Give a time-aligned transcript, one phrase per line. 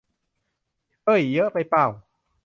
[1.05, 1.91] เอ้ย เยอะไปป่าว